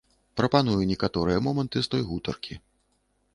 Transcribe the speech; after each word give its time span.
Прапаную 0.39 0.79
некаторыя 0.91 1.43
моманты 1.49 1.77
з 1.89 1.93
той 1.93 2.01
гутаркі. 2.09 2.59